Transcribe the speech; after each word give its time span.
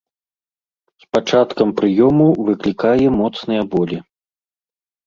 З 1.03 1.09
пачаткам 1.17 1.75
прыёму 1.81 2.27
выклікае 2.49 3.07
моцныя 3.21 3.61
болі. 3.77 3.97